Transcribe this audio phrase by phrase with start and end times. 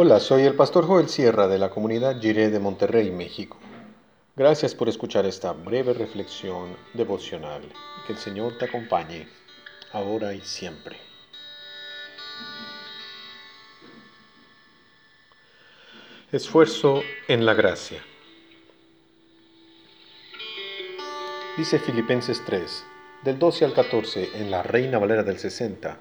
[0.00, 3.56] Hola, soy el pastor Joel Sierra de la comunidad Jiré de Monterrey, México.
[4.36, 7.62] Gracias por escuchar esta breve reflexión devocional.
[8.06, 9.26] Que el Señor te acompañe
[9.92, 10.96] ahora y siempre.
[16.30, 18.00] Esfuerzo en la gracia.
[21.56, 22.84] Dice Filipenses 3,
[23.24, 25.98] del 12 al 14, en la Reina Valera del 60.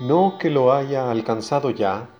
[0.00, 2.10] No que lo haya alcanzado ya,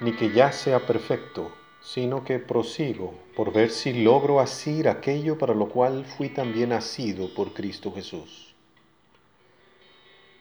[0.00, 5.54] ni que ya sea perfecto, sino que prosigo por ver si logro asir aquello para
[5.54, 8.54] lo cual fui también asido por Cristo Jesús.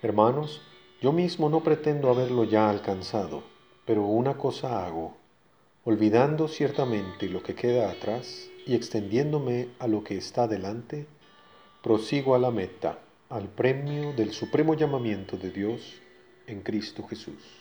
[0.02, 0.62] Hermanos,
[1.02, 3.44] yo mismo no pretendo haberlo ya alcanzado,
[3.86, 5.18] pero una cosa hago,
[5.84, 11.06] olvidando ciertamente lo que queda atrás y extendiéndome a lo que está delante,
[11.82, 16.02] prosigo a la meta, al premio del supremo llamamiento de Dios
[16.48, 17.59] en Cristo Jesús.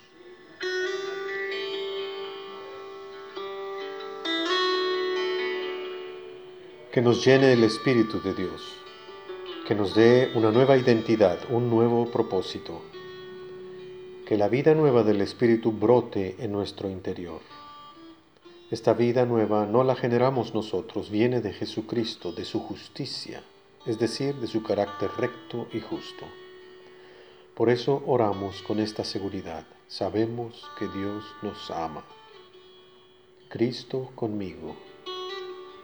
[6.92, 8.62] Que nos llene el Espíritu de Dios,
[9.67, 12.81] que nos dé una nueva identidad, un nuevo propósito,
[14.25, 17.41] que la vida nueva del Espíritu brote en nuestro interior.
[18.70, 23.42] Esta vida nueva no la generamos nosotros, viene de Jesucristo, de su justicia,
[23.84, 26.25] es decir, de su carácter recto y justo.
[27.55, 32.05] Por eso oramos con esta seguridad, sabemos que Dios nos ama.
[33.50, 34.75] Cristo conmigo,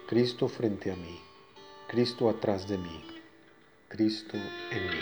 [0.07, 1.19] Cristo frente a mí,
[1.89, 3.01] Cristo atrás de mí,
[3.89, 4.37] Cristo
[4.71, 5.01] en mí.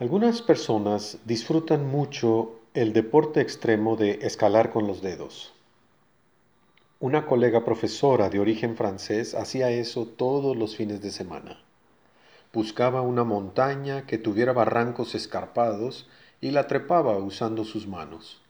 [0.00, 5.52] Algunas personas disfrutan mucho el deporte extremo de escalar con los dedos.
[7.00, 11.62] Una colega profesora de origen francés hacía eso todos los fines de semana.
[12.50, 16.08] Buscaba una montaña que tuviera barrancos escarpados
[16.44, 18.42] y la trepaba usando sus manos.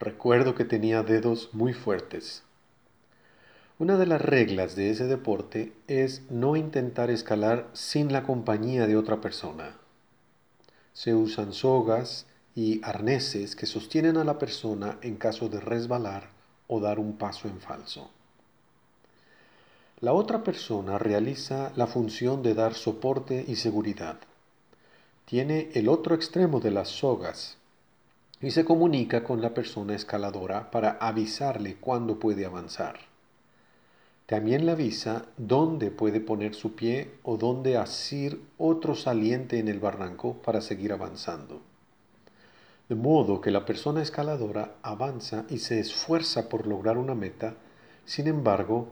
[0.00, 2.42] Recuerdo que tenía dedos muy fuertes.
[3.78, 8.96] Una de las reglas de ese deporte es no intentar escalar sin la compañía de
[8.96, 9.76] otra persona.
[10.92, 16.30] Se usan sogas y arneses que sostienen a la persona en caso de resbalar
[16.66, 18.10] o dar un paso en falso.
[20.00, 24.18] La otra persona realiza la función de dar soporte y seguridad
[25.30, 27.56] tiene el otro extremo de las sogas
[28.40, 32.98] y se comunica con la persona escaladora para avisarle cuándo puede avanzar.
[34.26, 39.78] También le avisa dónde puede poner su pie o dónde asir otro saliente en el
[39.78, 41.60] barranco para seguir avanzando.
[42.88, 47.54] De modo que la persona escaladora avanza y se esfuerza por lograr una meta,
[48.04, 48.88] sin embargo,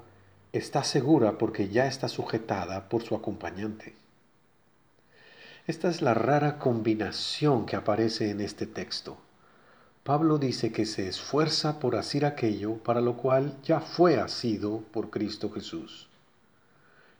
[0.53, 3.97] está segura porque ya está sujetada por su acompañante.
[5.69, 9.19] Esta es la rara combinación que aparece en este texto.
[10.03, 15.11] Pablo dice que se esfuerza por hacer aquello para lo cual ya fue asido por
[15.11, 16.09] Cristo Jesús.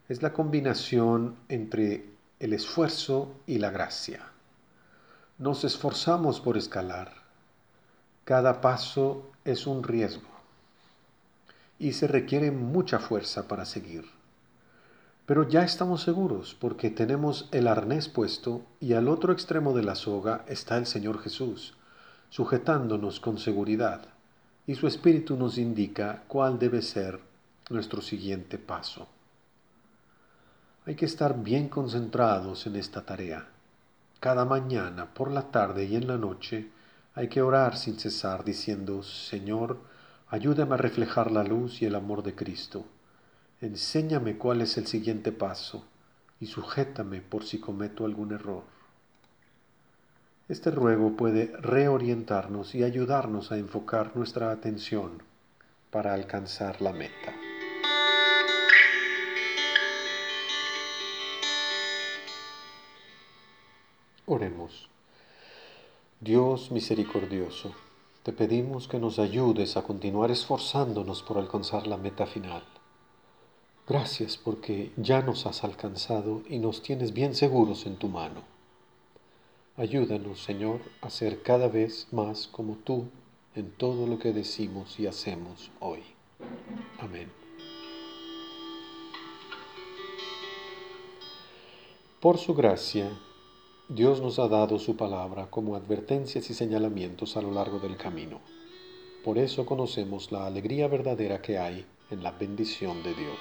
[0.09, 2.07] Es la combinación entre
[2.41, 4.23] el esfuerzo y la gracia.
[5.37, 7.13] Nos esforzamos por escalar.
[8.25, 10.31] Cada paso es un riesgo
[11.79, 14.18] y se requiere mucha fuerza para seguir.
[15.29, 19.95] Pero ya estamos seguros porque tenemos el arnés puesto y al otro extremo de la
[19.95, 21.75] soga está el Señor Jesús,
[22.31, 24.01] sujetándonos con seguridad,
[24.67, 27.21] y su Espíritu nos indica cuál debe ser
[27.69, 29.07] nuestro siguiente paso.
[30.87, 33.49] Hay que estar bien concentrados en esta tarea.
[34.21, 36.71] Cada mañana, por la tarde y en la noche,
[37.15, 39.77] hay que orar sin cesar diciendo, Señor,
[40.29, 42.87] ayúdame a reflejar la luz y el amor de Cristo
[43.61, 45.85] enséñame cuál es el siguiente paso
[46.41, 48.63] y sujétame por si cometo algún error.
[50.49, 55.23] Este ruego puede reorientarnos y ayudarnos a enfocar nuestra atención
[55.91, 57.35] para alcanzar la meta.
[64.27, 64.89] Oremos.
[66.21, 67.75] Dios misericordioso,
[68.23, 72.63] te pedimos que nos ayudes a continuar esforzándonos por alcanzar la meta final.
[73.89, 78.43] Gracias porque ya nos has alcanzado y nos tienes bien seguros en tu mano.
[79.79, 83.07] Ayúdanos, Señor, a ser cada vez más como tú
[83.55, 86.01] en todo lo que decimos y hacemos hoy.
[86.99, 87.33] Amén.
[92.21, 93.09] Por su gracia,
[93.89, 98.41] Dios nos ha dado su palabra como advertencias y señalamientos a lo largo del camino.
[99.25, 103.39] Por eso conocemos la alegría verdadera que hay en la bendición de Dios.